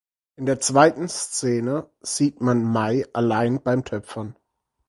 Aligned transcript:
In 0.35 0.47
der 0.47 0.59
zweiten 0.59 1.07
Szene 1.07 1.87
sieht 2.01 2.41
man 2.41 2.63
Mai 2.63 3.05
alleine 3.13 3.59
beim 3.59 3.85
Töpfern. 3.85 4.35